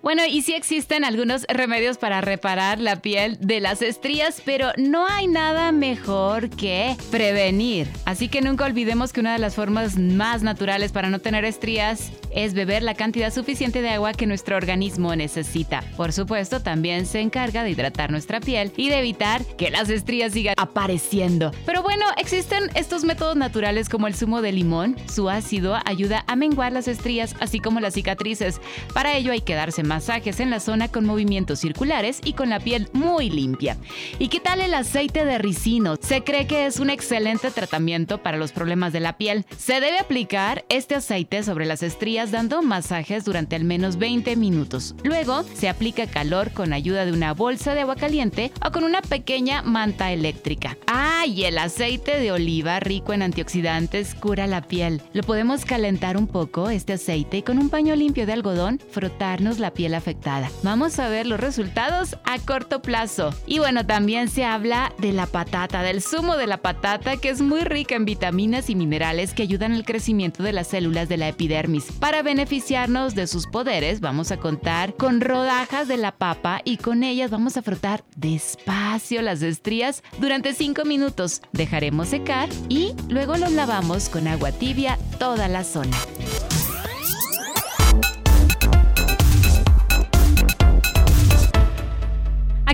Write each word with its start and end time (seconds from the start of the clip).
Bueno, 0.00 0.22
y 0.24 0.42
sí 0.42 0.54
existen 0.54 1.04
algunos 1.04 1.44
remedios 1.48 1.98
para 1.98 2.20
reparar 2.20 2.78
la 2.78 3.02
piel 3.02 3.36
de 3.40 3.60
las 3.60 3.82
estrías, 3.82 4.40
pero 4.44 4.70
no 4.76 5.06
hay 5.08 5.26
nada 5.26 5.72
mejor 5.72 6.50
que 6.50 6.96
prevenir. 7.10 7.88
Así 8.04 8.28
que 8.28 8.40
nunca 8.40 8.64
olvidemos 8.64 9.12
que 9.12 9.20
una 9.20 9.32
de 9.32 9.40
las 9.40 9.56
formas 9.56 9.98
más 9.98 10.42
naturales 10.42 10.92
para 10.92 11.10
no 11.10 11.18
tener 11.18 11.44
estrías 11.44 12.12
es 12.30 12.54
beber 12.54 12.82
la 12.82 12.94
cantidad 12.94 13.32
suficiente 13.32 13.82
de 13.82 13.90
agua 13.90 14.12
que 14.12 14.26
nuestro 14.26 14.56
organismo 14.56 15.16
necesita. 15.16 15.82
Por 15.96 16.12
supuesto, 16.12 16.60
también 16.60 17.04
se 17.04 17.20
encarga 17.20 17.64
de 17.64 17.70
hidratar 17.70 18.12
nuestra 18.12 18.38
piel 18.38 18.72
y 18.76 18.90
de 18.90 19.00
evitar 19.00 19.44
que 19.56 19.70
las 19.70 19.90
estrías 19.90 20.32
sigan 20.32 20.54
apareciendo. 20.56 21.50
Pero 21.66 21.82
bueno, 21.82 22.04
existen 22.16 22.70
estos 22.74 23.02
métodos 23.02 23.36
naturales 23.36 23.88
como 23.88 24.06
el 24.06 24.14
zumo 24.14 24.42
de 24.42 24.52
limón. 24.52 24.96
Su 25.12 25.28
ácido 25.28 25.76
ayuda 25.84 26.22
a 26.28 26.36
menguar 26.36 26.72
las 26.72 26.86
estrías, 26.86 27.34
así 27.40 27.58
como 27.58 27.80
las 27.80 27.94
cicatrices. 27.94 28.60
Para 28.94 29.16
ello 29.16 29.32
hay 29.32 29.40
que 29.40 29.54
darse 29.54 29.82
masajes 29.98 30.38
en 30.38 30.48
la 30.48 30.60
zona 30.60 30.86
con 30.86 31.04
movimientos 31.04 31.58
circulares 31.58 32.20
y 32.24 32.34
con 32.34 32.50
la 32.50 32.60
piel 32.60 32.88
muy 32.92 33.30
limpia. 33.30 33.76
¿Y 34.20 34.28
qué 34.28 34.38
tal 34.38 34.60
el 34.60 34.72
aceite 34.74 35.24
de 35.24 35.38
ricino? 35.38 35.96
Se 36.00 36.22
cree 36.22 36.46
que 36.46 36.66
es 36.66 36.78
un 36.78 36.88
excelente 36.88 37.50
tratamiento 37.50 38.22
para 38.22 38.38
los 38.38 38.52
problemas 38.52 38.92
de 38.92 39.00
la 39.00 39.18
piel. 39.18 39.44
Se 39.56 39.80
debe 39.80 39.98
aplicar 39.98 40.64
este 40.68 40.94
aceite 40.94 41.42
sobre 41.42 41.66
las 41.66 41.82
estrías 41.82 42.30
dando 42.30 42.62
masajes 42.62 43.24
durante 43.24 43.56
al 43.56 43.64
menos 43.64 43.96
20 43.96 44.36
minutos. 44.36 44.94
Luego 45.02 45.42
se 45.54 45.68
aplica 45.68 46.06
calor 46.06 46.52
con 46.52 46.72
ayuda 46.72 47.04
de 47.04 47.10
una 47.10 47.34
bolsa 47.34 47.74
de 47.74 47.80
agua 47.80 47.96
caliente 47.96 48.52
o 48.64 48.70
con 48.70 48.84
una 48.84 49.02
pequeña 49.02 49.62
manta 49.62 50.12
eléctrica. 50.12 50.78
Ah, 50.86 51.24
y 51.26 51.42
el 51.42 51.58
aceite 51.58 52.20
de 52.20 52.30
oliva 52.30 52.78
rico 52.78 53.12
en 53.14 53.22
antioxidantes 53.22 54.14
cura 54.14 54.46
la 54.46 54.62
piel. 54.62 55.02
Lo 55.12 55.24
podemos 55.24 55.64
calentar 55.64 56.16
un 56.16 56.28
poco 56.28 56.70
este 56.70 56.92
aceite 56.92 57.38
y 57.38 57.42
con 57.42 57.58
un 57.58 57.68
paño 57.68 57.96
limpio 57.96 58.26
de 58.26 58.34
algodón 58.34 58.80
frotarnos 58.92 59.58
la 59.58 59.72
piel 59.78 59.94
afectada. 59.94 60.50
Vamos 60.64 60.98
a 60.98 61.08
ver 61.08 61.24
los 61.24 61.38
resultados 61.38 62.16
a 62.24 62.40
corto 62.40 62.82
plazo. 62.82 63.32
Y 63.46 63.60
bueno, 63.60 63.86
también 63.86 64.28
se 64.28 64.44
habla 64.44 64.92
de 64.98 65.12
la 65.12 65.26
patata, 65.26 65.82
del 65.82 66.02
zumo 66.02 66.36
de 66.36 66.48
la 66.48 66.56
patata 66.56 67.16
que 67.16 67.28
es 67.28 67.40
muy 67.40 67.60
rica 67.60 67.94
en 67.94 68.04
vitaminas 68.04 68.70
y 68.70 68.74
minerales 68.74 69.34
que 69.34 69.44
ayudan 69.44 69.70
al 69.72 69.84
crecimiento 69.84 70.42
de 70.42 70.52
las 70.52 70.66
células 70.66 71.08
de 71.08 71.16
la 71.16 71.28
epidermis. 71.28 71.92
Para 71.92 72.22
beneficiarnos 72.22 73.14
de 73.14 73.28
sus 73.28 73.46
poderes, 73.46 74.00
vamos 74.00 74.32
a 74.32 74.38
contar 74.38 74.96
con 74.96 75.20
rodajas 75.20 75.86
de 75.86 75.96
la 75.96 76.10
papa 76.10 76.60
y 76.64 76.78
con 76.78 77.04
ellas 77.04 77.30
vamos 77.30 77.56
a 77.56 77.62
frotar 77.62 78.02
despacio 78.16 79.22
las 79.22 79.42
estrías 79.42 80.02
durante 80.18 80.54
5 80.54 80.84
minutos. 80.86 81.40
Dejaremos 81.52 82.08
secar 82.08 82.48
y 82.68 82.94
luego 83.08 83.36
los 83.36 83.52
lavamos 83.52 84.08
con 84.08 84.26
agua 84.26 84.50
tibia 84.50 84.98
toda 85.20 85.46
la 85.46 85.62
zona. 85.62 85.96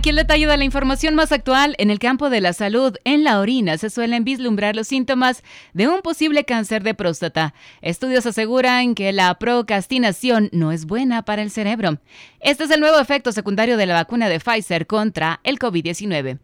Aquí 0.05 0.11
el 0.11 0.17
detalle 0.17 0.47
de 0.47 0.59
la 0.59 0.65
información 0.65 1.15
más 1.15 1.33
actual 1.33 1.77
en 1.79 1.89
el 1.89 1.99
campo 1.99 2.29
de 2.29 2.43
la 2.43 2.53
salud. 2.53 2.95
En 3.05 3.25
la 3.25 3.41
orina 3.41 3.79
se 3.79 3.89
suelen 3.89 4.23
vislumbrar 4.23 4.77
los 4.77 4.87
síntomas 4.87 5.43
de 5.73 5.89
un 5.89 6.03
posible 6.03 6.45
cáncer 6.45 6.83
de 6.83 6.93
próstata. 6.93 7.55
Estudios 7.81 8.27
aseguran 8.27 8.95
que 8.95 9.15
la 9.15 9.35
procrastinación 9.39 10.51
no 10.53 10.73
es 10.73 10.85
buena 10.85 11.23
para 11.23 11.41
el 11.41 11.51
cerebro. 11.51 12.01
Este 12.41 12.65
es 12.65 12.71
el 12.71 12.81
nuevo 12.81 12.99
efecto 12.99 13.33
secundario 13.33 13.79
de 13.79 13.87
la 13.87 13.95
vacuna 13.95 14.29
de 14.29 14.41
Pfizer 14.41 14.87
contra 14.87 15.41
el 15.43 15.59
COVID-19. 15.59 16.39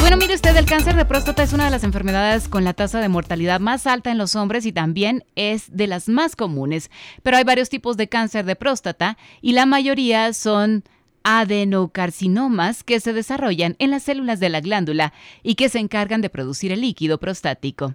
Bueno, 0.00 0.16
mire 0.16 0.34
usted, 0.34 0.56
el 0.56 0.66
cáncer 0.66 0.96
de 0.96 1.04
próstata 1.04 1.44
es 1.44 1.52
una 1.52 1.66
de 1.66 1.70
las 1.70 1.84
enfermedades 1.84 2.48
con 2.48 2.64
la 2.64 2.72
tasa 2.72 3.00
de 3.00 3.08
mortalidad 3.08 3.60
más 3.60 3.86
alta 3.86 4.10
en 4.10 4.18
los 4.18 4.34
hombres 4.34 4.66
y 4.66 4.72
también 4.72 5.24
es 5.36 5.66
de 5.70 5.86
las 5.86 6.08
más 6.08 6.34
comunes. 6.34 6.90
Pero 7.22 7.36
hay 7.36 7.44
varios 7.44 7.68
tipos 7.68 7.96
de 7.96 8.08
cáncer 8.08 8.44
de 8.44 8.56
próstata 8.56 9.16
y 9.40 9.52
la 9.52 9.66
mayoría 9.66 10.32
son 10.32 10.82
adenocarcinomas 11.22 12.82
que 12.84 13.00
se 13.00 13.12
desarrollan 13.12 13.76
en 13.78 13.90
las 13.90 14.04
células 14.04 14.40
de 14.40 14.48
la 14.48 14.60
glándula 14.60 15.12
y 15.42 15.54
que 15.54 15.68
se 15.68 15.78
encargan 15.78 16.20
de 16.20 16.30
producir 16.30 16.72
el 16.72 16.80
líquido 16.80 17.18
prostático. 17.18 17.94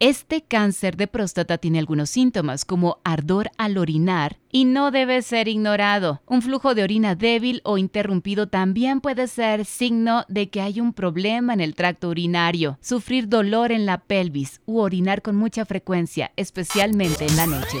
Este 0.00 0.42
cáncer 0.42 0.96
de 0.96 1.06
próstata 1.06 1.58
tiene 1.58 1.78
algunos 1.78 2.10
síntomas 2.10 2.64
como 2.64 2.98
ardor 3.04 3.50
al 3.58 3.78
orinar 3.78 4.38
y 4.50 4.64
no 4.64 4.90
debe 4.90 5.22
ser 5.22 5.46
ignorado. 5.46 6.20
Un 6.26 6.42
flujo 6.42 6.74
de 6.74 6.82
orina 6.82 7.14
débil 7.14 7.60
o 7.64 7.78
interrumpido 7.78 8.48
también 8.48 9.00
puede 9.00 9.28
ser 9.28 9.64
signo 9.64 10.24
de 10.28 10.50
que 10.50 10.60
hay 10.60 10.80
un 10.80 10.92
problema 10.92 11.54
en 11.54 11.60
el 11.60 11.74
tracto 11.74 12.08
urinario. 12.08 12.76
Sufrir 12.80 13.28
dolor 13.28 13.70
en 13.70 13.86
la 13.86 13.98
pelvis 13.98 14.60
u 14.66 14.80
orinar 14.80 15.22
con 15.22 15.36
mucha 15.36 15.64
frecuencia, 15.64 16.32
especialmente 16.36 17.26
en 17.26 17.36
la 17.36 17.46
noche. 17.46 17.78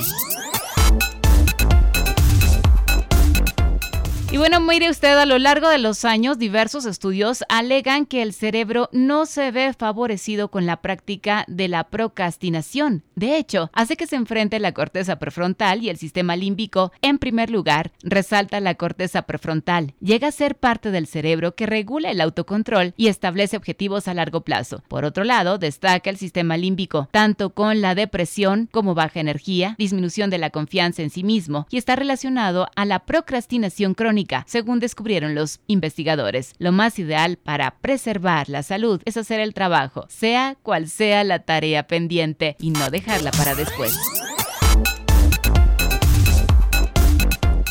Y 4.34 4.36
bueno, 4.36 4.58
mire 4.58 4.90
usted, 4.90 5.16
a 5.16 5.26
lo 5.26 5.38
largo 5.38 5.68
de 5.68 5.78
los 5.78 6.04
años, 6.04 6.40
diversos 6.40 6.86
estudios 6.86 7.44
alegan 7.48 8.04
que 8.04 8.20
el 8.20 8.32
cerebro 8.32 8.88
no 8.90 9.26
se 9.26 9.52
ve 9.52 9.72
favorecido 9.74 10.50
con 10.50 10.66
la 10.66 10.78
práctica 10.78 11.44
de 11.46 11.68
la 11.68 11.84
procrastinación. 11.84 13.04
De 13.14 13.36
hecho, 13.36 13.70
hace 13.72 13.96
que 13.96 14.08
se 14.08 14.16
enfrente 14.16 14.58
la 14.58 14.72
corteza 14.72 15.20
prefrontal 15.20 15.84
y 15.84 15.88
el 15.88 15.98
sistema 15.98 16.34
límbico. 16.34 16.90
En 17.00 17.18
primer 17.18 17.48
lugar, 17.48 17.92
resalta 18.02 18.58
la 18.58 18.74
corteza 18.74 19.22
prefrontal. 19.22 19.94
Llega 20.00 20.26
a 20.26 20.32
ser 20.32 20.56
parte 20.56 20.90
del 20.90 21.06
cerebro 21.06 21.54
que 21.54 21.66
regula 21.66 22.10
el 22.10 22.20
autocontrol 22.20 22.92
y 22.96 23.06
establece 23.06 23.56
objetivos 23.56 24.08
a 24.08 24.14
largo 24.14 24.40
plazo. 24.40 24.82
Por 24.88 25.04
otro 25.04 25.22
lado, 25.22 25.58
destaca 25.58 26.10
el 26.10 26.16
sistema 26.16 26.56
límbico, 26.56 27.08
tanto 27.12 27.50
con 27.50 27.80
la 27.80 27.94
depresión 27.94 28.68
como 28.72 28.96
baja 28.96 29.20
energía, 29.20 29.76
disminución 29.78 30.28
de 30.28 30.38
la 30.38 30.50
confianza 30.50 31.02
en 31.02 31.10
sí 31.10 31.22
mismo 31.22 31.68
y 31.70 31.76
está 31.76 31.94
relacionado 31.94 32.66
a 32.74 32.84
la 32.84 33.06
procrastinación 33.06 33.94
crónica 33.94 34.23
según 34.46 34.80
descubrieron 34.80 35.34
los 35.34 35.60
investigadores. 35.66 36.54
Lo 36.58 36.72
más 36.72 36.98
ideal 36.98 37.36
para 37.36 37.78
preservar 37.78 38.48
la 38.48 38.62
salud 38.62 39.00
es 39.04 39.16
hacer 39.16 39.40
el 39.40 39.54
trabajo, 39.54 40.06
sea 40.08 40.56
cual 40.62 40.88
sea 40.88 41.24
la 41.24 41.40
tarea 41.40 41.86
pendiente, 41.86 42.56
y 42.58 42.70
no 42.70 42.90
dejarla 42.90 43.30
para 43.30 43.54
después. 43.54 43.96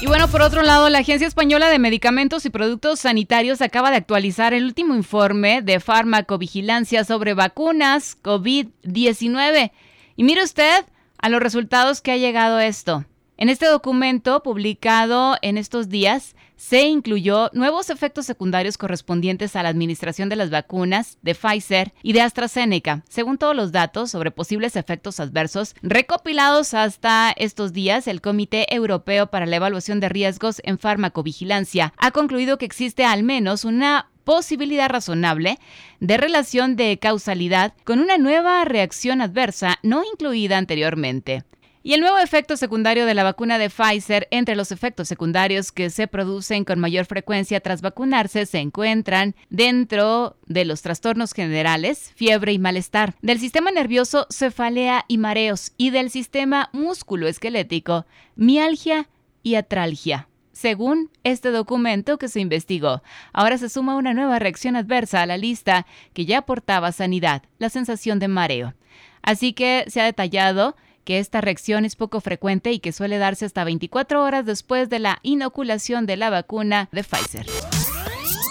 Y 0.04 0.06
bueno, 0.06 0.28
por 0.28 0.42
otro 0.42 0.64
lado, 0.64 0.90
la 0.90 1.00
Agencia 1.00 1.26
Española 1.26 1.70
de 1.70 1.80
Medicamentos 1.80 2.46
y 2.46 2.50
Productos 2.50 3.00
Sanitarios 3.00 3.62
acaba 3.62 3.90
de 3.90 3.96
actualizar 3.96 4.54
el 4.54 4.66
último 4.66 4.96
informe 4.96 5.62
de 5.62 5.80
farmacovigilancia 5.80 7.06
sobre 7.06 7.34
vacunas 7.34 8.18
COVID-19. 8.22 9.72
Y 10.18 10.24
mire 10.26 10.44
usted 10.44 10.84
a 11.18 11.30
los 11.30 11.42
resultados 11.42 12.02
que 12.02 12.12
ha 12.12 12.18
llegado 12.18 12.60
esto. 12.60 13.06
En 13.38 13.48
este 13.48 13.66
documento, 13.66 14.44
publicado 14.44 15.38
en 15.42 15.58
estos 15.58 15.88
días, 15.88 16.36
se 16.64 16.84
incluyó 16.88 17.50
nuevos 17.52 17.90
efectos 17.90 18.26
secundarios 18.26 18.78
correspondientes 18.78 19.58
a 19.58 19.64
la 19.64 19.70
administración 19.70 20.30
de 20.30 20.38
las 20.38 20.50
vacunas 20.50 21.18
de 21.22 21.36
Pfizer 21.36 21.92
y 22.02 22.14
de 22.14 22.22
AstraZeneca, 22.22 23.04
según 23.10 23.38
todos 23.38 23.54
los 23.54 23.74
datos 23.74 24.12
sobre 24.12 24.32
posibles 24.32 24.78
efectos 24.78 25.20
adversos 25.20 25.76
recopilados 25.82 26.74
hasta 26.74 27.34
estos 27.36 27.74
días. 27.74 28.08
El 28.08 28.22
Comité 28.22 28.74
Europeo 28.74 29.28
para 29.28 29.46
la 29.46 29.58
Evaluación 29.58 30.00
de 30.00 30.08
Riesgos 30.08 30.62
en 30.64 30.80
Farmacovigilancia 30.80 31.94
ha 31.98 32.12
concluido 32.12 32.58
que 32.58 32.66
existe 32.66 33.04
al 33.04 33.24
menos 33.24 33.66
una 33.66 34.10
posibilidad 34.24 34.88
razonable 34.88 35.60
de 36.00 36.16
relación 36.16 36.78
de 36.78 36.98
causalidad 36.98 37.74
con 37.84 38.00
una 38.00 38.18
nueva 38.18 38.64
reacción 38.64 39.20
adversa 39.20 39.80
no 39.84 40.02
incluida 40.10 40.58
anteriormente. 40.58 41.44
Y 41.86 41.94
el 41.94 42.00
nuevo 42.00 42.18
efecto 42.18 42.56
secundario 42.56 43.06
de 43.06 43.14
la 43.14 43.26
vacuna 43.26 43.58
de 43.58 43.70
Pfizer, 43.70 44.30
entre 44.32 44.56
los 44.56 44.72
efectos 44.72 45.10
secundarios 45.10 45.74
que 45.74 45.90
se 45.90 46.08
producen 46.08 46.64
con 46.64 46.80
mayor 46.80 47.06
frecuencia 47.06 47.60
tras 47.60 47.82
vacunarse, 47.82 48.46
se 48.46 48.60
encuentran 48.60 49.36
dentro 49.50 50.38
de 50.48 50.64
los 50.64 50.82
trastornos 50.82 51.34
generales, 51.34 52.14
fiebre 52.16 52.54
y 52.54 52.60
malestar, 52.60 53.16
del 53.22 53.38
sistema 53.38 53.70
nervioso, 53.70 54.28
cefalea 54.30 55.04
y 55.10 55.18
mareos, 55.18 55.74
y 55.76 55.90
del 55.90 56.10
sistema 56.10 56.70
musculoesquelético, 56.72 58.06
mialgia 58.38 59.10
y 59.44 59.56
atralgia 59.56 60.30
según 60.54 61.10
este 61.24 61.50
documento 61.50 62.20
que 62.20 62.30
se 62.30 62.40
investigó. 62.40 63.02
Ahora 63.34 63.58
se 63.58 63.70
suma 63.70 63.98
una 63.98 64.14
nueva 64.14 64.38
reacción 64.38 64.76
adversa 64.76 65.22
a 65.22 65.26
la 65.26 65.36
lista 65.36 65.88
que 66.14 66.26
ya 66.26 66.38
aportaba 66.38 66.92
sanidad, 66.92 67.42
la 67.58 67.70
sensación 67.70 68.20
de 68.20 68.28
mareo. 68.28 68.76
Así 69.24 69.54
que 69.54 69.84
se 69.88 70.00
ha 70.00 70.06
detallado 70.06 70.76
que 71.04 71.20
esta 71.20 71.42
reacción 71.42 71.86
es 71.86 71.96
poco 71.96 72.22
frecuente 72.22 72.72
y 72.72 72.80
que 72.80 72.92
suele 72.92 73.18
darse 73.18 73.46
hasta 73.46 73.64
24 73.64 74.24
horas 74.24 74.46
después 74.46 74.90
de 74.90 75.00
la 75.00 75.20
inoculación 75.24 76.06
de 76.06 76.18
la 76.18 76.30
vacuna 76.30 76.90
de 76.92 77.04
Pfizer. 77.04 77.46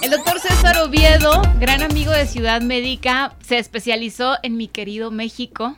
El 0.03 0.11
doctor 0.11 0.41
César 0.41 0.79
Oviedo, 0.79 1.43
gran 1.61 1.83
amigo 1.83 2.11
de 2.11 2.27
Ciudad 2.27 2.61
Médica, 2.61 3.37
se 3.41 3.59
especializó 3.59 4.37
en 4.43 4.57
mi 4.57 4.67
querido 4.67 5.13
México 5.13 5.77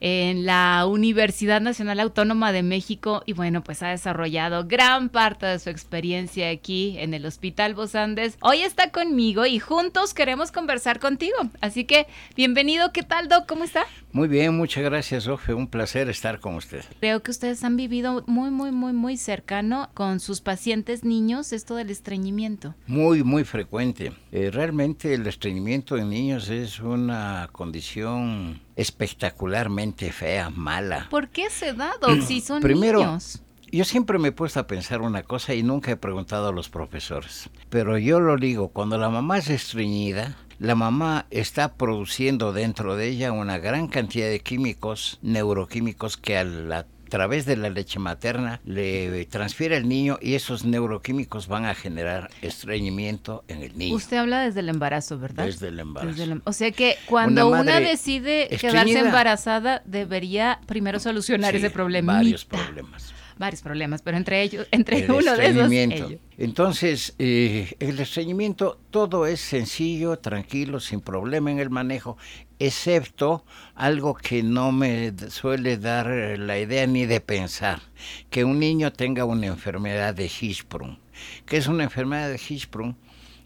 en 0.00 0.46
la 0.46 0.86
Universidad 0.86 1.60
Nacional 1.60 2.00
Autónoma 2.00 2.52
de 2.52 2.62
México 2.62 3.22
y 3.26 3.34
bueno, 3.34 3.62
pues 3.62 3.82
ha 3.82 3.88
desarrollado 3.88 4.66
gran 4.66 5.10
parte 5.10 5.46
de 5.46 5.58
su 5.58 5.70
experiencia 5.70 6.50
aquí 6.50 6.96
en 6.98 7.14
el 7.14 7.26
Hospital 7.26 7.74
Bos 7.74 7.94
Andes. 7.94 8.38
Hoy 8.40 8.62
está 8.62 8.90
conmigo 8.90 9.46
y 9.46 9.58
juntos 9.58 10.14
queremos 10.14 10.52
conversar 10.52 10.98
contigo. 10.98 11.36
Así 11.60 11.84
que 11.84 12.06
bienvenido, 12.34 12.92
¿qué 12.92 13.02
tal 13.02 13.28
Doc? 13.28 13.46
¿Cómo 13.46 13.64
está? 13.64 13.84
Muy 14.12 14.26
bien, 14.26 14.56
muchas 14.56 14.82
gracias, 14.82 15.28
Ofe. 15.28 15.54
Un 15.54 15.68
placer 15.68 16.08
estar 16.08 16.40
con 16.40 16.56
usted. 16.56 16.84
Creo 16.98 17.22
que 17.22 17.30
ustedes 17.30 17.62
han 17.62 17.76
vivido 17.76 18.24
muy, 18.26 18.50
muy, 18.50 18.72
muy, 18.72 18.92
muy 18.92 19.16
cercano 19.16 19.90
con 19.94 20.18
sus 20.18 20.40
pacientes 20.40 21.04
niños 21.04 21.52
esto 21.52 21.76
del 21.76 21.90
estreñimiento. 21.90 22.74
Muy, 22.86 23.22
muy 23.22 23.44
frecuente. 23.44 24.12
Eh, 24.32 24.50
realmente 24.50 25.14
el 25.14 25.26
estreñimiento 25.26 25.96
en 25.96 26.10
niños 26.10 26.48
es 26.48 26.80
una 26.80 27.48
condición 27.52 28.60
espectacularmente 28.76 30.12
fea, 30.12 30.50
mala. 30.50 31.08
¿Por 31.10 31.28
qué 31.28 31.50
se 31.50 31.72
da, 31.72 31.92
Doc, 32.00 32.20
si 32.22 32.40
son 32.40 32.62
Primero, 32.62 33.00
niños? 33.00 33.42
Yo 33.72 33.84
siempre 33.84 34.18
me 34.18 34.28
he 34.28 34.32
puesto 34.32 34.58
a 34.58 34.66
pensar 34.66 35.00
una 35.00 35.22
cosa 35.22 35.54
y 35.54 35.62
nunca 35.62 35.92
he 35.92 35.96
preguntado 35.96 36.48
a 36.48 36.52
los 36.52 36.68
profesores. 36.68 37.50
Pero 37.68 37.98
yo 37.98 38.18
lo 38.18 38.36
digo, 38.36 38.68
cuando 38.68 38.98
la 38.98 39.10
mamá 39.10 39.38
es 39.38 39.48
estreñida, 39.48 40.36
la 40.58 40.74
mamá 40.74 41.26
está 41.30 41.74
produciendo 41.74 42.52
dentro 42.52 42.96
de 42.96 43.08
ella 43.08 43.32
una 43.32 43.58
gran 43.58 43.86
cantidad 43.86 44.28
de 44.28 44.40
químicos, 44.40 45.18
neuroquímicos, 45.22 46.16
que 46.16 46.36
a 46.36 46.44
la 46.44 46.86
través 47.10 47.44
de 47.44 47.56
la 47.56 47.68
leche 47.68 47.98
materna 47.98 48.60
le 48.64 49.26
transfiere 49.26 49.76
al 49.76 49.86
niño 49.88 50.18
y 50.22 50.34
esos 50.34 50.64
neuroquímicos 50.64 51.46
van 51.48 51.66
a 51.66 51.74
generar 51.74 52.30
estreñimiento 52.40 53.44
en 53.48 53.62
el 53.62 53.76
niño. 53.76 53.96
Usted 53.96 54.16
habla 54.16 54.40
desde 54.42 54.60
el 54.60 54.68
embarazo, 54.70 55.18
¿verdad? 55.18 55.44
Desde 55.44 55.68
el 55.68 55.78
embarazo. 55.80 56.10
Desde 56.12 56.24
el 56.24 56.30
em- 56.32 56.42
o 56.44 56.52
sea 56.52 56.70
que 56.70 56.96
cuando 57.06 57.48
Una 57.50 57.80
decide 57.80 58.48
quedarse 58.60 58.98
embarazada, 59.00 59.82
debería 59.84 60.60
primero 60.66 60.98
solucionar 60.98 61.50
Sí, 61.52 61.58
ese 61.58 61.70
problema. 61.70 62.14
Varios 62.14 62.44
problemas. 62.46 63.12
Varios 63.38 63.62
problemas, 63.62 64.02
pero 64.02 64.18
entre 64.18 64.42
ellos, 64.42 64.66
entre 64.70 64.98
el 64.98 65.10
uno 65.10 65.34
de 65.34 65.46
esos, 65.46 65.62
estreñimiento. 65.62 66.06
ello. 66.08 66.18
Entonces, 66.36 67.14
eh, 67.18 67.74
el 67.80 67.98
estreñimiento, 67.98 68.78
todo 68.90 69.24
es 69.26 69.40
sencillo, 69.40 70.18
tranquilo, 70.18 70.78
sin 70.78 71.00
problema 71.00 71.50
en 71.50 71.58
el 71.58 71.70
manejo, 71.70 72.18
excepto 72.60 73.44
algo 73.74 74.14
que 74.14 74.42
no 74.42 74.70
me 74.70 75.12
suele 75.30 75.78
dar 75.78 76.10
eh, 76.10 76.36
la 76.36 76.58
idea 76.58 76.86
ni 76.86 77.06
de 77.06 77.20
pensar, 77.20 77.80
que 78.28 78.44
un 78.44 78.60
niño 78.60 78.92
tenga 78.92 79.24
una 79.24 79.46
enfermedad 79.46 80.14
de 80.14 80.26
Hirschsprung. 80.26 80.98
¿Qué 81.46 81.56
es 81.56 81.66
una 81.66 81.84
enfermedad 81.84 82.28
de 82.28 82.36
Hirschsprung? 82.36 82.94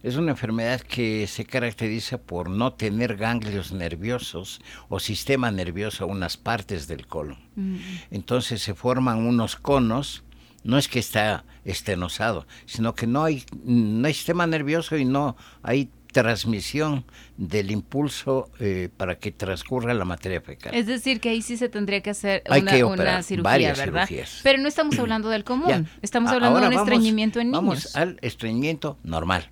Es 0.03 0.17
una 0.17 0.33
enfermedad 0.33 0.81
que 0.81 1.27
se 1.29 1.47
caracteriza 1.47 2.19
por 2.19 2.51
no 2.51 2.75
tener 2.75 3.17
ganglios 3.17 3.73
nerviosos 3.73 4.61
o 4.89 5.01
sistema 5.01 5.51
nervioso, 5.51 6.07
unas 6.07 6.37
partes 6.37 6.89
del 6.89 7.07
colon. 7.07 7.39
Mm. 7.55 7.77
Entonces 8.11 8.61
se 8.61 8.75
forman 8.75 9.27
unos 9.27 9.57
conos, 9.57 10.25
no 10.63 10.77
es 10.77 10.89
que 10.89 10.99
está 10.99 11.45
estenosado, 11.65 12.47
sino 12.67 12.95
que 12.95 13.07
no 13.07 13.25
hay, 13.25 13.45
no 13.65 14.07
hay 14.07 14.13
sistema 14.13 14.47
nervioso 14.47 14.97
y 14.97 15.05
no 15.05 15.37
hay 15.63 15.89
transmisión 16.15 17.05
del 17.37 17.71
impulso 17.71 18.49
eh, 18.61 18.89
para 18.97 19.19
que 19.19 19.33
transcurra 19.33 19.93
la 19.93 20.07
materia 20.07 20.41
fecal. 20.41 20.75
Es 20.75 20.87
decir, 20.87 21.21
que 21.21 21.29
ahí 21.29 21.43
sí 21.43 21.59
se 21.59 21.69
tendría 21.69 22.01
que 22.01 22.09
hacer 22.11 22.43
Hay 22.49 22.63
una, 22.63 23.23
cirugía, 23.23 23.43
varias 23.43 23.79
¿verdad? 23.79 24.07
cirugías. 24.07 24.41
Pero 24.43 24.59
no 24.63 24.69
estamos 24.69 24.99
hablando 24.99 25.29
del 25.29 25.45
común, 25.45 25.69
Ya. 25.69 25.85
estamos 26.01 26.31
hablando 26.31 26.61
de 26.61 26.67
un 26.67 26.73
ahora 26.73 26.77
vamos- 26.77 26.89
estreñimiento 26.93 27.41
en 27.41 27.49
niños. 27.49 27.61
Vamos 27.63 27.97
al 27.97 28.17
estreñimiento 28.23 28.97
normal. 29.03 29.51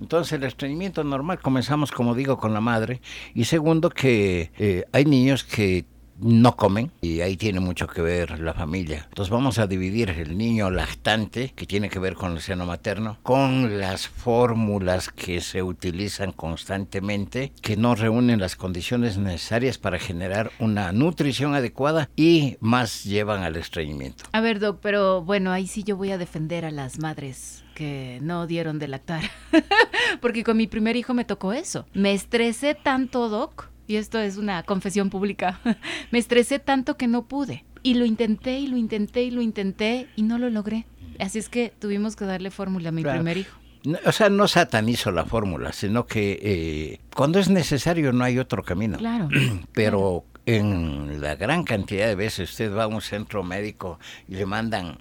Entonces 0.00 0.32
el 0.32 0.44
estreñimiento 0.44 1.04
normal 1.04 1.40
comenzamos, 1.40 1.90
como 1.92 2.14
digo, 2.14 2.38
con 2.38 2.54
la 2.54 2.60
madre. 2.62 3.02
Y 3.34 3.44
segundo, 3.44 3.90
que 3.90 4.50
eh, 4.58 4.84
hay 4.92 5.04
niños 5.04 5.44
que 5.44 5.84
no 6.20 6.56
comen 6.56 6.90
y 7.00 7.20
ahí 7.20 7.36
tiene 7.36 7.60
mucho 7.60 7.86
que 7.86 8.02
ver 8.02 8.40
la 8.40 8.54
familia. 8.54 9.06
Entonces 9.08 9.30
vamos 9.30 9.58
a 9.58 9.66
dividir 9.66 10.10
el 10.10 10.36
niño 10.36 10.70
lactante, 10.70 11.52
que 11.54 11.66
tiene 11.66 11.88
que 11.88 11.98
ver 11.98 12.14
con 12.14 12.32
el 12.32 12.40
seno 12.40 12.66
materno, 12.66 13.18
con 13.22 13.78
las 13.78 14.08
fórmulas 14.08 15.08
que 15.08 15.40
se 15.40 15.62
utilizan 15.62 16.32
constantemente, 16.32 17.52
que 17.62 17.76
no 17.76 17.94
reúnen 17.94 18.40
las 18.40 18.56
condiciones 18.56 19.18
necesarias 19.18 19.78
para 19.78 19.98
generar 19.98 20.50
una 20.58 20.92
nutrición 20.92 21.54
adecuada 21.54 22.08
y 22.16 22.56
más 22.60 23.04
llevan 23.04 23.42
al 23.42 23.56
estreñimiento. 23.56 24.24
A 24.32 24.40
ver, 24.40 24.60
Doc, 24.60 24.78
pero 24.80 25.22
bueno, 25.22 25.52
ahí 25.52 25.66
sí 25.66 25.82
yo 25.82 25.96
voy 25.96 26.10
a 26.10 26.18
defender 26.18 26.64
a 26.64 26.70
las 26.70 26.98
madres 26.98 27.64
que 27.74 28.18
no 28.20 28.46
dieron 28.46 28.78
de 28.78 28.88
lactar. 28.88 29.22
Porque 30.20 30.44
con 30.44 30.56
mi 30.56 30.66
primer 30.66 30.96
hijo 30.96 31.14
me 31.14 31.24
tocó 31.24 31.52
eso. 31.52 31.86
Me 31.94 32.12
estresé 32.12 32.74
tanto, 32.74 33.28
Doc, 33.28 33.70
y 33.90 33.96
esto 33.96 34.20
es 34.20 34.36
una 34.36 34.62
confesión 34.62 35.10
pública, 35.10 35.58
me 36.12 36.18
estresé 36.20 36.60
tanto 36.60 36.96
que 36.96 37.08
no 37.08 37.24
pude. 37.26 37.64
Y 37.82 37.94
lo 37.94 38.04
intenté 38.04 38.58
y 38.60 38.66
lo 38.68 38.76
intenté 38.76 39.22
y 39.24 39.30
lo 39.30 39.42
intenté 39.42 40.06
y 40.14 40.22
no 40.22 40.38
lo 40.38 40.48
logré. 40.50 40.86
Así 41.18 41.38
es 41.38 41.48
que 41.48 41.72
tuvimos 41.78 42.14
que 42.14 42.24
darle 42.24 42.50
fórmula 42.50 42.90
a 42.90 42.92
mi 42.92 43.02
Claro. 43.02 43.18
primer 43.18 43.38
hijo. 43.38 43.58
No, 43.84 43.98
O 44.06 44.12
sea, 44.12 44.28
no 44.28 44.46
satanizo 44.46 45.10
la 45.10 45.24
fórmula, 45.24 45.72
sino 45.72 46.06
que 46.06 46.38
eh, 46.42 47.00
cuando 47.16 47.38
es 47.38 47.48
necesario 47.48 48.12
no 48.12 48.22
hay 48.22 48.38
otro 48.38 48.62
camino. 48.62 48.98
Claro. 48.98 49.28
Pero 49.72 50.24
en 50.46 51.20
la 51.20 51.34
gran 51.36 51.64
cantidad 51.64 52.06
de 52.06 52.14
veces 52.14 52.50
usted 52.50 52.72
va 52.74 52.84
a 52.84 52.86
un 52.86 53.00
centro 53.00 53.42
médico 53.42 53.98
y 54.28 54.34
le 54.36 54.46
mandan 54.46 54.98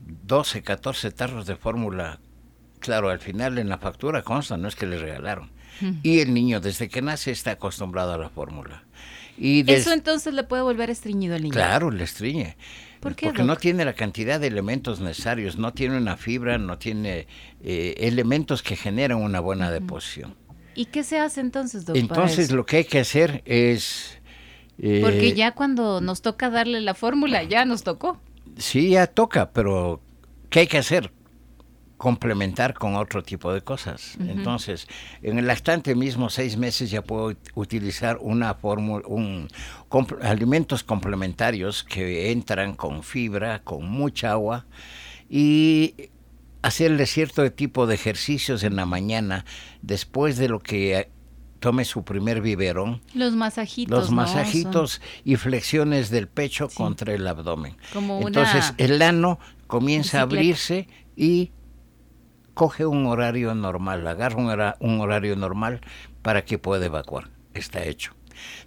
12, 0.00 0.62
14 0.62 1.10
tarros 1.10 1.46
de 1.46 1.56
fórmula. 1.56 2.20
Claro, 2.78 3.10
al 3.10 3.18
final 3.20 3.58
en 3.58 3.68
la 3.68 3.78
factura 3.78 4.22
consta, 4.22 4.56
no 4.56 4.68
es 4.68 4.76
que 4.76 4.86
le 4.86 4.98
regalaron. 4.98 5.50
Y 6.02 6.20
el 6.20 6.32
niño 6.34 6.60
desde 6.60 6.88
que 6.88 7.02
nace 7.02 7.30
está 7.30 7.52
acostumbrado 7.52 8.12
a 8.14 8.18
la 8.18 8.28
fórmula. 8.28 8.84
Y 9.36 9.62
des- 9.64 9.80
Eso 9.82 9.92
entonces 9.92 10.32
le 10.34 10.44
puede 10.44 10.62
volver 10.62 10.90
estreñido 10.90 11.34
al 11.34 11.42
niño. 11.42 11.52
Claro, 11.54 11.90
le 11.90 12.04
estriñe. 12.04 12.56
¿Por 13.00 13.14
qué, 13.14 13.26
Porque 13.26 13.42
Doc? 13.42 13.46
no 13.48 13.56
tiene 13.56 13.84
la 13.84 13.92
cantidad 13.92 14.40
de 14.40 14.46
elementos 14.46 15.00
necesarios, 15.00 15.58
no 15.58 15.72
tiene 15.74 15.96
una 15.98 16.16
fibra, 16.16 16.56
no 16.56 16.78
tiene 16.78 17.26
eh, 17.62 17.94
elementos 17.98 18.62
que 18.62 18.76
generan 18.76 19.18
una 19.18 19.40
buena 19.40 19.70
deposición. 19.70 20.34
¿Y 20.76 20.86
qué 20.86 21.04
se 21.04 21.18
hace 21.18 21.40
entonces, 21.40 21.84
Doc? 21.84 21.94
para 21.94 22.00
Entonces 22.00 22.50
lo 22.50 22.64
que 22.64 22.78
hay 22.78 22.84
que 22.84 23.00
hacer 23.00 23.42
es... 23.44 24.18
eh, 24.78 25.00
Porque 25.02 25.34
ya 25.34 25.52
cuando 25.52 26.00
nos 26.00 26.22
toca 26.22 26.48
darle 26.50 26.80
la 26.80 26.94
fórmula, 26.94 27.42
ya 27.42 27.64
nos 27.64 27.82
tocó. 27.82 28.20
Sí, 28.56 28.90
ya 28.90 29.06
toca, 29.06 29.50
pero 29.50 30.00
¿qué 30.48 30.60
hay 30.60 30.66
que 30.66 30.78
hacer? 30.78 31.12
Complementar 32.04 32.74
con 32.74 32.96
otro 32.96 33.22
tipo 33.22 33.50
de 33.54 33.62
cosas. 33.62 34.18
Entonces, 34.20 34.86
en 35.22 35.38
el 35.38 35.46
lactante 35.46 35.94
mismo, 35.94 36.28
seis 36.28 36.58
meses 36.58 36.90
ya 36.90 37.00
puedo 37.00 37.30
ut- 37.32 37.50
utilizar 37.54 38.18
una 38.20 38.52
fórmula, 38.52 39.02
un 39.08 39.48
comp- 39.88 40.22
alimentos 40.22 40.84
complementarios 40.84 41.82
que 41.82 42.30
entran 42.30 42.74
con 42.74 43.02
fibra, 43.02 43.62
con 43.64 43.88
mucha 43.88 44.32
agua 44.32 44.66
y 45.30 45.94
hacerle 46.60 47.06
cierto 47.06 47.50
tipo 47.52 47.86
de 47.86 47.94
ejercicios 47.94 48.64
en 48.64 48.76
la 48.76 48.84
mañana 48.84 49.46
después 49.80 50.36
de 50.36 50.48
lo 50.50 50.60
que 50.60 50.98
eh, 50.98 51.10
tome 51.58 51.86
su 51.86 52.04
primer 52.04 52.42
biberón. 52.42 53.00
Los 53.14 53.32
masajitos. 53.34 53.98
Los 53.98 54.10
¿no? 54.10 54.16
masajitos 54.16 55.00
y 55.24 55.36
flexiones 55.36 56.10
del 56.10 56.28
pecho 56.28 56.68
Sí. 56.68 56.76
contra 56.76 57.14
el 57.14 57.26
abdomen. 57.26 57.78
Como 57.94 58.18
una 58.18 58.26
Entonces 58.26 58.74
el 58.76 59.00
ano 59.00 59.38
comienza 59.66 60.18
a 60.18 60.22
abrirse 60.24 60.86
y 61.16 61.50
coge 62.54 62.86
un 62.86 63.06
horario 63.06 63.54
normal, 63.54 64.06
agarra 64.06 64.36
un, 64.36 64.90
un 64.90 65.00
horario 65.00 65.36
normal 65.36 65.80
para 66.22 66.44
que 66.44 66.58
pueda 66.58 66.86
evacuar. 66.86 67.28
Está 67.52 67.84
hecho. 67.84 68.14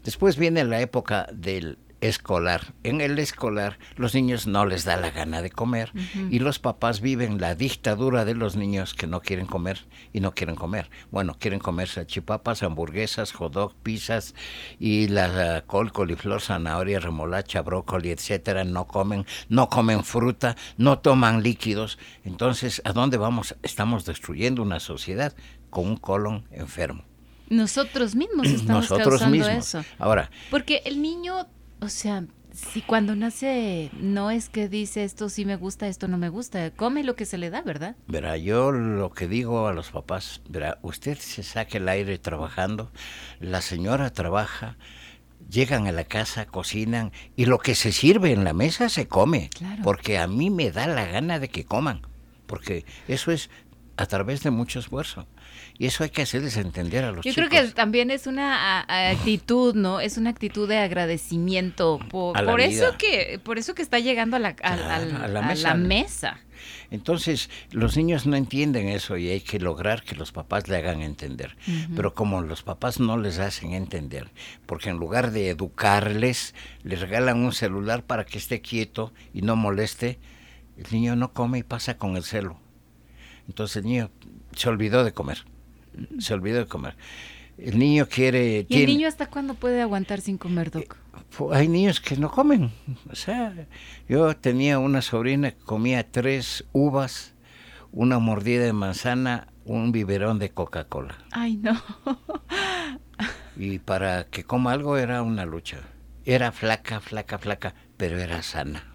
Después 0.03 0.37
viene 0.37 0.63
la 0.63 0.79
época 0.79 1.27
del 1.33 1.77
escolar. 2.01 2.73
En 2.83 3.01
el 3.01 3.17
escolar 3.19 3.79
los 3.95 4.13
niños 4.13 4.47
no 4.47 4.65
les 4.65 4.85
da 4.85 4.97
la 4.97 5.11
gana 5.11 5.41
de 5.41 5.49
comer 5.49 5.91
y 6.29 6.39
los 6.39 6.59
papás 6.59 7.01
viven 7.01 7.39
la 7.39 7.55
dictadura 7.55 8.25
de 8.25 8.35
los 8.35 8.55
niños 8.55 8.93
que 8.93 9.07
no 9.07 9.21
quieren 9.21 9.45
comer 9.45 9.85
y 10.13 10.19
no 10.19 10.33
quieren 10.33 10.55
comer. 10.55 10.89
Bueno, 11.11 11.37
quieren 11.39 11.59
comer 11.59 11.87
salchipapas, 11.87 12.63
hamburguesas, 12.63 13.31
hot 13.33 13.53
dog, 13.53 13.73
pizzas 13.81 14.35
y 14.79 15.07
la 15.07 15.63
col, 15.67 15.91
coliflor, 15.91 16.41
zanahoria, 16.41 16.99
remolacha, 16.99 17.61
brócoli, 17.61 18.11
etcétera, 18.11 18.63
no 18.63 18.85
comen, 18.87 19.25
no 19.49 19.69
comen 19.69 20.03
fruta, 20.03 20.55
no 20.77 20.99
toman 20.99 21.43
líquidos. 21.43 21.97
Entonces, 22.23 22.81
¿a 22.85 22.93
dónde 22.93 23.17
vamos? 23.17 23.55
Estamos 23.63 24.05
destruyendo 24.05 24.61
una 24.61 24.79
sociedad 24.79 25.33
con 25.69 25.87
un 25.87 25.97
colon 25.97 26.47
enfermo. 26.51 27.03
Nosotros 27.49 28.15
mismos 28.15 28.47
estamos 28.47 28.89
Nosotros 28.89 29.19
causando 29.21 29.37
mismos. 29.37 29.55
eso. 29.67 29.85
Ahora, 29.99 30.29
Porque 30.51 30.81
el 30.85 31.01
niño, 31.01 31.47
o 31.79 31.89
sea, 31.89 32.25
si 32.53 32.81
cuando 32.81 33.15
nace 33.15 33.91
no 33.99 34.31
es 34.31 34.49
que 34.49 34.67
dice 34.67 35.03
esto 35.03 35.29
sí 35.29 35.45
me 35.45 35.55
gusta, 35.57 35.87
esto 35.87 36.07
no 36.07 36.17
me 36.17 36.29
gusta, 36.29 36.71
come 36.71 37.03
lo 37.03 37.15
que 37.15 37.25
se 37.25 37.37
le 37.37 37.49
da, 37.51 37.61
¿verdad? 37.61 37.95
Verá, 38.07 38.35
yo 38.37 38.71
lo 38.71 39.11
que 39.11 39.27
digo 39.27 39.67
a 39.67 39.73
los 39.73 39.91
papás, 39.91 40.41
verá, 40.49 40.79
usted 40.81 41.17
se 41.19 41.43
saque 41.43 41.77
el 41.77 41.87
aire 41.87 42.17
trabajando, 42.17 42.91
la 43.39 43.61
señora 43.61 44.09
trabaja, 44.11 44.75
llegan 45.49 45.85
a 45.87 45.91
la 45.91 46.03
casa, 46.03 46.45
cocinan 46.47 47.11
y 47.35 47.45
lo 47.45 47.59
que 47.59 47.75
se 47.75 47.91
sirve 47.91 48.31
en 48.31 48.43
la 48.43 48.53
mesa 48.53 48.89
se 48.89 49.07
come, 49.07 49.49
Claro. 49.55 49.83
porque 49.83 50.17
a 50.17 50.27
mí 50.27 50.49
me 50.49 50.71
da 50.71 50.87
la 50.87 51.05
gana 51.05 51.39
de 51.39 51.49
que 51.49 51.63
coman, 51.63 52.01
porque 52.47 52.85
eso 53.07 53.31
es 53.31 53.49
a 53.97 54.05
través 54.05 54.43
de 54.43 54.51
mucho 54.51 54.79
esfuerzo. 54.79 55.27
Y 55.79 55.85
eso 55.87 56.03
hay 56.03 56.09
que 56.11 56.21
hacerles 56.21 56.55
entender 56.57 57.03
a 57.03 57.11
los 57.11 57.25
Yo 57.25 57.31
chicos. 57.33 57.49
creo 57.49 57.63
que 57.65 57.71
también 57.71 58.11
es 58.11 58.27
una 58.27 58.81
actitud, 59.11 59.75
¿no? 59.75 59.99
Es 59.99 60.17
una 60.17 60.29
actitud 60.29 60.67
de 60.69 60.77
agradecimiento 60.77 61.99
por, 62.09 62.43
por 62.45 62.61
eso 62.61 62.95
que 62.97 63.39
por 63.43 63.57
eso 63.57 63.73
que 63.75 63.81
está 63.81 63.99
llegando 63.99 64.37
a 64.37 64.39
la, 64.39 64.55
a- 64.63 65.41
mesa. 65.47 65.67
la 65.69 65.73
mesa. 65.75 66.39
Entonces, 66.89 67.49
los 67.71 67.97
niños 67.97 68.25
no 68.25 68.35
entienden 68.35 68.87
eso 68.87 69.17
y 69.17 69.29
hay 69.29 69.41
que 69.41 69.59
lograr 69.59 70.03
que 70.03 70.15
los 70.15 70.31
papás 70.31 70.67
le 70.67 70.77
hagan 70.77 71.01
entender. 71.01 71.55
Pero 71.95 72.13
como 72.13 72.41
los 72.41 72.63
papás 72.63 72.99
no 72.99 73.17
les 73.17 73.39
hacen 73.39 73.73
entender, 73.73 74.29
porque 74.65 74.89
en 74.89 74.97
lugar 74.97 75.31
de 75.31 75.49
educarles, 75.49 76.55
les 76.83 76.99
regalan 77.01 77.43
un 77.43 77.51
celular 77.51 78.03
para 78.03 78.25
que 78.25 78.37
esté 78.37 78.61
quieto 78.61 79.13
y 79.33 79.41
no 79.41 79.55
moleste, 79.55 80.17
el 80.77 80.85
niño 80.91 81.15
no 81.15 81.33
come 81.33 81.59
y 81.59 81.63
pasa 81.63 81.97
con 81.97 82.15
el 82.17 82.23
celo. 82.23 82.59
Entonces 83.47 83.77
el 83.77 83.85
niño 83.85 84.09
se 84.55 84.69
olvidó 84.69 85.03
de 85.03 85.13
comer. 85.13 85.45
Se 86.19 86.33
olvidó 86.33 86.59
de 86.59 86.67
comer. 86.67 86.95
El 87.57 87.79
niño 87.79 88.07
quiere... 88.07 88.59
¿Y 88.59 88.63
tiene- 88.65 88.83
el 88.83 88.89
niño 88.97 89.07
hasta 89.07 89.27
cuándo 89.27 89.55
puede 89.55 89.81
aguantar 89.81 90.21
sin 90.21 90.37
comer, 90.37 90.69
Doc? 90.69 90.95
Fu- 91.31 91.51
Hay 91.51 91.67
niños 91.67 91.99
que 91.99 92.15
no 92.17 92.29
comen. 92.29 92.71
O 93.11 93.15
sea, 93.15 93.53
yo 94.07 94.35
tenía 94.37 94.77
una 94.77 95.01
sobrina 95.01 95.51
que 95.51 95.57
comía 95.63 96.09
tres 96.09 96.65
uvas, 96.71 97.33
una 97.91 98.19
mordida 98.19 98.63
de 98.63 98.73
manzana, 98.73 99.47
un 99.65 99.91
biberón 99.91 100.37
de 100.37 100.51
Coca-Cola. 100.51 101.17
Ay, 101.31 101.57
no. 101.57 101.81
Y 103.59 103.79
para 103.79 104.25
que 104.25 104.43
coma 104.43 104.71
algo 104.73 104.97
era 104.97 105.23
una 105.23 105.45
lucha. 105.45 105.79
Era 106.25 106.51
flaca, 106.51 106.99
flaca, 106.99 107.39
flaca, 107.39 107.73
pero 107.97 108.19
era 108.19 108.43
sana. 108.43 108.86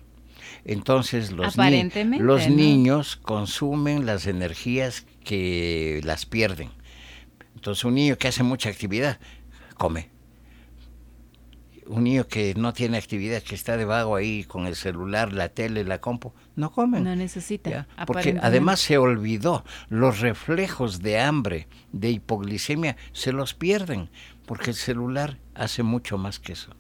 Entonces 0.64 1.32
los, 1.32 1.56
ni- 1.56 2.18
los 2.18 2.48
¿no? 2.48 2.54
niños 2.56 3.16
consumen 3.16 4.06
las 4.06 4.26
energías 4.26 5.06
que 5.24 6.00
las 6.04 6.26
pierden. 6.26 6.70
Entonces 7.54 7.84
un 7.84 7.94
niño 7.94 8.16
que 8.18 8.28
hace 8.28 8.42
mucha 8.42 8.68
actividad, 8.70 9.18
come. 9.76 10.10
Un 11.86 12.04
niño 12.04 12.28
que 12.28 12.54
no 12.54 12.72
tiene 12.72 12.96
actividad, 12.96 13.42
que 13.42 13.56
está 13.56 13.76
de 13.76 13.84
vago 13.84 14.14
ahí 14.14 14.44
con 14.44 14.66
el 14.66 14.76
celular, 14.76 15.32
la 15.32 15.48
tele, 15.48 15.82
la 15.82 16.00
compu, 16.00 16.32
no 16.54 16.70
comen. 16.70 17.02
No 17.02 17.14
necesita. 17.16 17.70
¿ya? 17.70 17.88
Porque 18.06 18.38
además 18.40 18.78
se 18.80 18.98
olvidó, 18.98 19.64
los 19.88 20.20
reflejos 20.20 21.00
de 21.02 21.18
hambre, 21.18 21.66
de 21.92 22.10
hipoglicemia, 22.10 22.96
se 23.12 23.32
los 23.32 23.52
pierden, 23.54 24.10
porque 24.46 24.70
el 24.70 24.76
celular 24.76 25.38
hace 25.54 25.82
mucho 25.82 26.18
más 26.18 26.38
que 26.38 26.52
eso. 26.52 26.74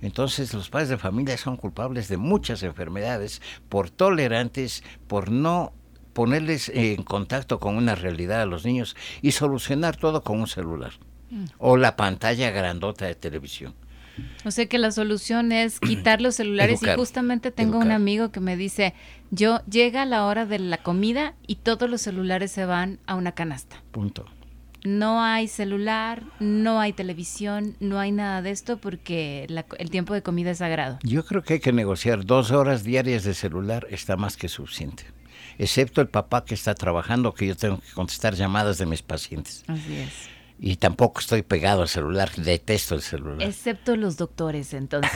Entonces 0.00 0.54
los 0.54 0.70
padres 0.70 0.88
de 0.88 0.98
familia 0.98 1.36
son 1.36 1.56
culpables 1.56 2.08
de 2.08 2.16
muchas 2.16 2.62
enfermedades 2.62 3.40
por 3.68 3.90
tolerantes, 3.90 4.82
por 5.06 5.30
no 5.30 5.72
ponerles 6.12 6.68
en 6.68 7.02
contacto 7.02 7.60
con 7.60 7.76
una 7.76 7.94
realidad 7.94 8.42
a 8.42 8.46
los 8.46 8.64
niños 8.64 8.96
y 9.22 9.32
solucionar 9.32 9.96
todo 9.96 10.22
con 10.22 10.40
un 10.40 10.46
celular 10.46 10.92
Mm. 11.30 11.44
o 11.58 11.76
la 11.76 11.96
pantalla 11.96 12.50
grandota 12.50 13.06
de 13.06 13.14
televisión. 13.14 13.74
O 14.44 14.50
sea 14.50 14.66
que 14.66 14.78
la 14.78 14.90
solución 14.90 15.52
es 15.52 15.80
quitar 15.80 16.20
los 16.20 16.34
celulares 16.34 16.80
Educar, 16.80 16.96
y 16.96 16.98
justamente 16.98 17.50
tengo 17.50 17.78
un 17.78 17.92
amigo 17.92 18.32
que 18.32 18.40
me 18.40 18.56
dice, 18.56 18.94
yo 19.30 19.60
llega 19.66 20.04
la 20.04 20.26
hora 20.26 20.44
de 20.44 20.58
la 20.58 20.78
comida 20.78 21.34
y 21.46 21.56
todos 21.56 21.88
los 21.88 22.02
celulares 22.02 22.50
se 22.50 22.64
van 22.64 22.98
a 23.06 23.14
una 23.14 23.32
canasta. 23.32 23.82
Punto. 23.92 24.26
No 24.84 25.22
hay 25.22 25.46
celular, 25.48 26.22
no 26.40 26.80
hay 26.80 26.92
televisión, 26.92 27.76
no 27.80 27.98
hay 27.98 28.12
nada 28.12 28.40
de 28.42 28.50
esto 28.50 28.78
porque 28.78 29.46
la- 29.48 29.66
el 29.78 29.90
tiempo 29.90 30.14
de 30.14 30.22
comida 30.22 30.50
es 30.52 30.58
sagrado. 30.58 30.98
Yo 31.02 31.24
creo 31.24 31.42
que 31.42 31.54
hay 31.54 31.60
que 31.60 31.72
negociar 31.72 32.24
dos 32.24 32.50
horas 32.50 32.82
diarias 32.82 33.24
de 33.24 33.34
celular, 33.34 33.86
está 33.90 34.16
más 34.16 34.36
que 34.36 34.48
suficiente. 34.48 35.04
Excepto 35.58 36.00
el 36.00 36.08
papá 36.08 36.44
que 36.46 36.54
está 36.54 36.74
trabajando, 36.74 37.34
que 37.34 37.46
yo 37.46 37.54
tengo 37.56 37.78
que 37.78 37.92
contestar 37.92 38.34
llamadas 38.34 38.78
de 38.78 38.86
mis 38.86 39.02
pacientes. 39.02 39.62
Así 39.66 39.96
es. 39.96 40.28
Y 40.62 40.76
tampoco 40.76 41.20
estoy 41.20 41.40
pegado 41.40 41.80
al 41.80 41.88
celular, 41.88 42.30
detesto 42.36 42.94
el 42.94 43.00
celular. 43.00 43.48
Excepto 43.48 43.96
los 43.96 44.18
doctores, 44.18 44.74
entonces. 44.74 45.10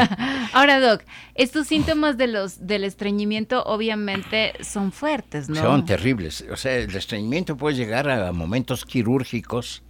Ahora, 0.54 0.80
Doc, 0.80 1.02
estos 1.34 1.66
síntomas 1.66 2.16
de 2.16 2.28
los 2.28 2.66
del 2.66 2.82
estreñimiento 2.82 3.62
obviamente 3.64 4.54
son 4.64 4.92
fuertes, 4.92 5.50
¿no? 5.50 5.56
Son 5.56 5.84
terribles. 5.84 6.46
O 6.50 6.56
sea, 6.56 6.76
el 6.76 6.94
estreñimiento 6.96 7.58
puede 7.58 7.76
llegar 7.76 8.08
a 8.08 8.32
momentos 8.32 8.86
quirúrgicos 8.86 9.82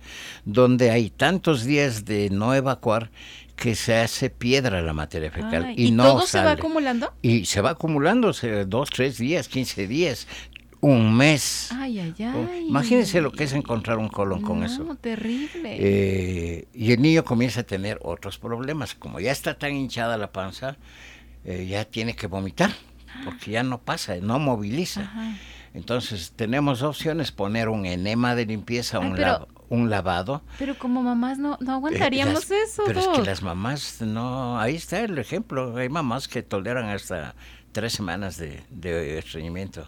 donde 0.44 0.90
hay 0.90 1.10
tantos 1.10 1.62
días 1.64 2.04
de 2.04 2.28
no 2.30 2.52
evacuar 2.54 3.12
que 3.54 3.76
se 3.76 3.94
hace 3.96 4.28
piedra 4.28 4.82
la 4.82 4.92
materia 4.92 5.30
fecal 5.30 5.66
Ay, 5.66 5.74
y, 5.78 5.86
¿y 5.86 5.90
no 5.92 6.02
todo 6.02 6.26
se 6.26 6.42
va 6.42 6.50
acumulando? 6.50 7.14
Y 7.22 7.46
se 7.46 7.60
va 7.60 7.70
acumulando, 7.70 8.32
se- 8.32 8.64
dos, 8.66 8.90
tres 8.90 9.18
días, 9.18 9.48
quince 9.48 9.86
días, 9.86 10.26
un 10.80 11.16
mes. 11.16 11.70
Ay, 11.72 11.98
ay, 12.00 12.14
Oh, 12.34 12.46
ay. 12.52 12.66
Imagínense 12.68 13.20
lo 13.20 13.32
que 13.32 13.44
es 13.44 13.52
encontrar 13.52 13.98
un 13.98 14.08
colon 14.08 14.40
con 14.42 14.60
no, 14.60 14.66
eso. 14.66 14.84
terrible. 15.00 15.76
Eh, 15.78 16.68
y 16.74 16.92
el 16.92 17.00
niño 17.02 17.24
comienza 17.24 17.60
a 17.60 17.64
tener 17.64 17.98
otros 18.02 18.38
problemas. 18.38 18.94
Como 18.94 19.18
ya 19.20 19.32
está 19.32 19.58
tan 19.58 19.72
hinchada 19.74 20.16
la 20.18 20.32
panza, 20.32 20.76
eh, 21.44 21.66
ya 21.68 21.84
tiene 21.84 22.14
que 22.14 22.26
vomitar, 22.26 22.70
porque 23.24 23.52
ya 23.52 23.62
no 23.62 23.78
pasa, 23.78 24.16
no 24.20 24.38
moviliza. 24.38 25.02
Ajá. 25.02 25.36
Entonces 25.74 26.32
tenemos 26.36 26.82
opciones, 26.82 27.32
poner 27.32 27.68
un 27.68 27.84
enema 27.84 28.34
de 28.34 28.46
limpieza, 28.46 28.98
Ay, 28.98 29.06
un, 29.08 29.12
pero- 29.14 29.26
la- 29.26 29.46
un 29.68 29.90
lavado. 29.90 30.42
Pero 30.58 30.78
como 30.78 31.02
mamás 31.02 31.38
no, 31.38 31.58
no 31.60 31.72
Eh, 31.72 31.74
aguantaríamos 31.74 32.48
las- 32.48 32.50
eso, 32.50 32.82
Pero 32.86 33.00
es 33.00 33.08
que 33.08 33.22
las 33.22 33.42
mamás 33.42 34.00
no, 34.00 34.58
ahí 34.60 34.76
está 34.76 35.00
el 35.00 35.18
ejemplo. 35.18 35.76
Hay 35.76 35.88
mamás 35.88 36.28
que 36.28 36.42
toleran 36.42 36.86
hasta 36.88 37.34
tres 37.72 37.92
semanas 37.92 38.36
de, 38.38 38.62
de 38.70 39.18
estreñimiento. 39.18 39.86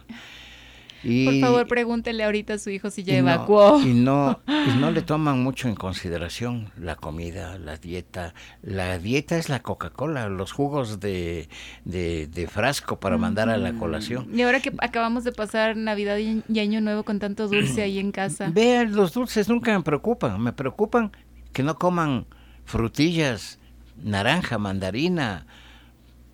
Y, 1.03 1.25
Por 1.25 1.39
favor, 1.39 1.67
pregúntele 1.67 2.23
ahorita 2.23 2.55
a 2.55 2.57
su 2.57 2.69
hijo 2.69 2.89
si 2.89 3.03
ya 3.03 3.17
y 3.17 3.21
no- 3.21 3.29
evacuó. 3.31 3.81
y 3.81 3.93
no, 3.93 4.39
y 4.47 4.77
no 4.79 4.91
le 4.91 5.01
toman 5.01 5.41
mucho 5.41 5.67
en 5.69 5.75
consideración 5.75 6.71
la 6.77 6.95
comida, 6.95 7.57
la 7.57 7.77
dieta. 7.77 8.33
La 8.61 8.99
dieta 8.99 9.37
es 9.37 9.47
la 9.49 9.61
Coca-Cola, 9.61 10.27
los 10.27 10.51
jugos 10.51 10.99
de, 10.99 11.47
de, 11.85 12.27
de 12.27 12.47
frasco 12.47 12.99
para 12.99 13.17
mandar 13.17 13.49
a 13.49 13.57
la 13.57 13.73
colación. 13.73 14.27
Y 14.37 14.41
ahora 14.41 14.59
que 14.59 14.73
acabamos 14.79 15.23
de 15.23 15.31
pasar 15.31 15.77
Navidad 15.77 16.17
y, 16.17 16.43
y 16.47 16.59
Año 16.59 16.81
Nuevo 16.81 17.03
con 17.03 17.19
tanto 17.19 17.47
dulce 17.47 17.81
ahí 17.81 17.99
en 17.99 18.11
casa. 18.11 18.49
Vean, 18.53 18.95
los 18.95 19.13
dulces 19.13 19.47
nunca 19.47 19.75
me 19.77 19.83
preocupan. 19.83 20.41
Me 20.41 20.51
preocupan 20.53 21.11
que 21.53 21.63
no 21.63 21.77
coman 21.77 22.25
frutillas, 22.65 23.59
naranja, 24.03 24.57
mandarina, 24.57 25.45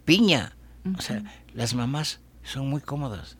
piña. 0.05 0.55
O 0.98 1.01
sea, 1.01 1.24
las 1.53 1.74
mamás 1.74 2.19
son 2.43 2.69
muy 2.69 2.81
cómodas. 2.81 3.38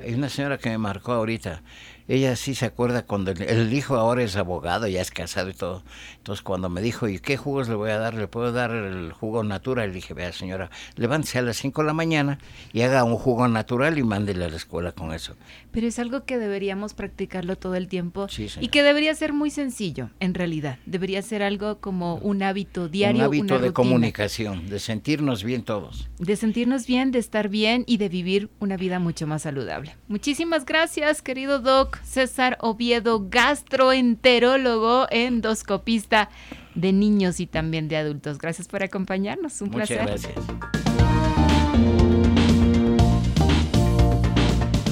Hay 0.00 0.14
una 0.14 0.28
señora 0.28 0.58
que 0.58 0.70
me 0.70 0.78
marcó 0.78 1.12
ahorita. 1.12 1.62
Ella 2.08 2.36
sí 2.36 2.54
se 2.54 2.64
acuerda 2.64 3.02
cuando 3.02 3.30
el, 3.30 3.42
el 3.42 3.72
hijo 3.74 3.96
ahora 3.96 4.22
es 4.22 4.34
abogado, 4.36 4.88
ya 4.88 5.02
es 5.02 5.10
casado 5.10 5.50
y 5.50 5.54
todo. 5.54 5.82
Entonces 6.16 6.42
cuando 6.42 6.70
me 6.70 6.80
dijo, 6.80 7.06
¿y 7.06 7.18
qué 7.18 7.36
jugos 7.36 7.68
le 7.68 7.74
voy 7.74 7.90
a 7.90 7.98
dar? 7.98 8.14
¿Le 8.14 8.26
puedo 8.28 8.50
dar 8.50 8.70
el 8.70 9.12
jugo 9.12 9.44
natural? 9.44 9.88
Le 9.90 9.94
dije, 9.96 10.14
vea 10.14 10.32
señora, 10.32 10.70
levántese 10.96 11.38
a 11.38 11.42
las 11.42 11.58
5 11.58 11.82
de 11.82 11.86
la 11.86 11.92
mañana 11.92 12.38
y 12.72 12.80
haga 12.80 13.04
un 13.04 13.16
jugo 13.16 13.46
natural 13.46 13.98
y 13.98 14.02
mándele 14.02 14.46
a 14.46 14.48
la 14.48 14.56
escuela 14.56 14.92
con 14.92 15.12
eso. 15.12 15.36
Pero 15.70 15.86
es 15.86 15.98
algo 15.98 16.24
que 16.24 16.38
deberíamos 16.38 16.94
practicarlo 16.94 17.56
todo 17.56 17.74
el 17.74 17.88
tiempo 17.88 18.28
Sí, 18.28 18.48
y 18.58 18.68
que 18.68 18.82
debería 18.82 19.14
ser 19.14 19.34
muy 19.34 19.50
sencillo, 19.50 20.10
en 20.18 20.32
realidad. 20.32 20.78
Debería 20.86 21.20
ser 21.20 21.42
algo 21.42 21.78
como 21.80 22.14
un 22.16 22.42
hábito 22.42 22.88
diario, 22.88 23.20
un 23.20 23.26
hábito 23.26 23.44
una 23.44 23.54
de 23.54 23.68
rutina, 23.68 23.74
comunicación, 23.74 24.70
de 24.70 24.78
sentirnos 24.78 25.44
bien 25.44 25.62
todos. 25.62 26.08
de 26.18 26.36
sentirnos 26.36 26.86
bien, 26.86 27.10
de 27.10 27.18
estar 27.18 27.50
bien 27.50 27.84
y 27.86 27.98
de 27.98 28.08
vivir 28.08 28.48
una 28.60 28.78
vida 28.78 28.98
mucho 28.98 29.26
más 29.26 29.42
saludable. 29.42 29.94
Muchísimas 30.08 30.64
gracias, 30.64 31.20
querido 31.20 31.58
Doc 31.58 31.97
César 32.04 32.58
Oviedo, 32.60 33.26
gastroenterólogo, 33.28 35.06
endoscopista 35.10 36.30
de 36.74 36.92
niños 36.92 37.40
y 37.40 37.46
también 37.46 37.88
de 37.88 37.96
adultos. 37.96 38.38
Gracias 38.38 38.68
por 38.68 38.82
acompañarnos, 38.82 39.60
un 39.60 39.70
Muchas 39.70 39.88
placer. 39.88 40.06
gracias. 40.06 40.34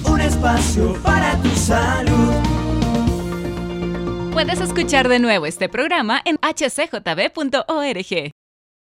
Un 0.04 0.20
espacio 0.20 0.94
para 1.02 1.40
tu 1.42 1.48
salud. 1.50 2.34
Puedes 4.32 4.60
escuchar 4.60 5.08
de 5.08 5.18
nuevo 5.18 5.46
este 5.46 5.68
programa 5.68 6.20
en 6.24 6.36
hcjb.org. 6.36 8.32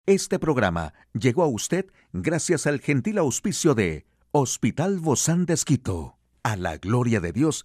Este 0.06 0.38
programa 0.38 0.94
llegó 1.12 1.42
a 1.42 1.48
usted 1.48 1.86
gracias 2.12 2.66
al 2.66 2.80
gentil 2.80 3.18
auspicio 3.18 3.74
de 3.74 4.06
Hospital 4.32 5.00
Bozán 5.00 5.46
de 5.46 5.54
Esquito, 5.54 6.16
a 6.42 6.56
la 6.56 6.78
gloria 6.78 7.20
de 7.20 7.32
Dios 7.32 7.64